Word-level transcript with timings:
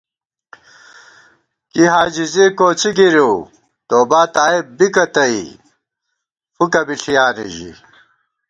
کی 1.71 1.83
حاجزے 1.93 2.45
کوڅی 2.57 2.89
گِرِؤ، 2.97 3.33
توبا 3.87 4.21
تائب 4.33 4.65
بِکہ 4.77 5.05
تئ 5.15 5.35
فُکہ 6.55 6.81
بی 6.87 6.95
ݪِیانے 7.01 7.45
ژِی 7.55 7.71